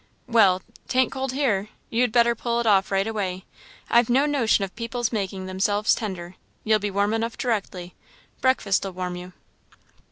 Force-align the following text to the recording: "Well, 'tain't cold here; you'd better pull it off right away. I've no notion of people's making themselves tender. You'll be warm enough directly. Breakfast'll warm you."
"Well, 0.25 0.63
'tain't 0.87 1.11
cold 1.11 1.31
here; 1.33 1.69
you'd 1.91 2.11
better 2.11 2.33
pull 2.33 2.59
it 2.59 2.65
off 2.65 2.89
right 2.89 3.05
away. 3.05 3.45
I've 3.87 4.09
no 4.09 4.25
notion 4.25 4.63
of 4.63 4.75
people's 4.75 5.11
making 5.11 5.45
themselves 5.45 5.93
tender. 5.93 6.37
You'll 6.63 6.79
be 6.79 6.89
warm 6.89 7.13
enough 7.13 7.37
directly. 7.37 7.93
Breakfast'll 8.41 8.93
warm 8.95 9.15
you." 9.15 9.33